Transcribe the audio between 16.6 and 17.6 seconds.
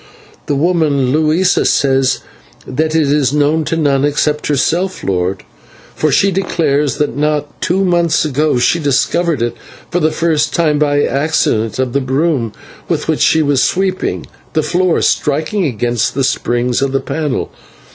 of the panel.